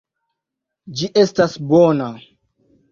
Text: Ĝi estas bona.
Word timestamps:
Ĝi 1.01 1.11
estas 1.25 1.57
bona. 1.75 2.13